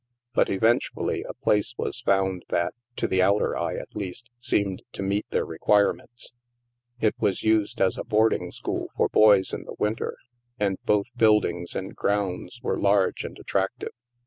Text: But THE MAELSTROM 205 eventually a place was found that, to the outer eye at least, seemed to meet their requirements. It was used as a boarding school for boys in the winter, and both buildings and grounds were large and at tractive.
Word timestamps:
But 0.33 0.47
THE 0.47 0.53
MAELSTROM 0.53 0.79
205 0.95 0.97
eventually 0.97 1.23
a 1.29 1.43
place 1.43 1.75
was 1.77 2.01
found 2.01 2.43
that, 2.49 2.73
to 2.95 3.07
the 3.07 3.21
outer 3.21 3.55
eye 3.55 3.75
at 3.75 3.95
least, 3.95 4.31
seemed 4.39 4.81
to 4.93 5.03
meet 5.03 5.27
their 5.29 5.45
requirements. 5.45 6.33
It 6.99 7.13
was 7.19 7.43
used 7.43 7.79
as 7.79 7.99
a 7.99 8.03
boarding 8.03 8.49
school 8.49 8.87
for 8.97 9.09
boys 9.09 9.53
in 9.53 9.63
the 9.65 9.75
winter, 9.77 10.17
and 10.59 10.79
both 10.85 11.05
buildings 11.15 11.75
and 11.75 11.95
grounds 11.95 12.61
were 12.63 12.79
large 12.79 13.23
and 13.23 13.37
at 13.37 13.45
tractive. 13.45 13.93